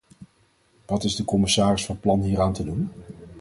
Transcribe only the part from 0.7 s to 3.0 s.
Wat is de commissaris van plan hieraan te doen?